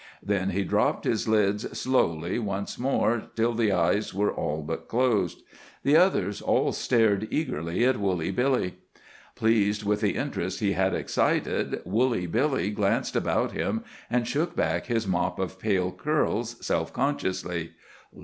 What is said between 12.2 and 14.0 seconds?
Billy glanced about him,